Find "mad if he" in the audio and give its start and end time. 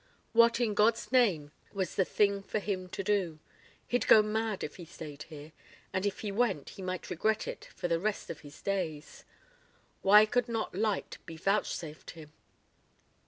4.23-4.83